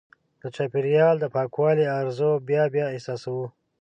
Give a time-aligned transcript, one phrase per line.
[0.41, 3.45] د چاپېریال د پاکوالي ارزو بیا بیا احساسوو.